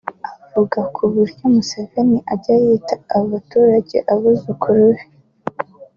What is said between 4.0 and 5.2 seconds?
abuzukuru be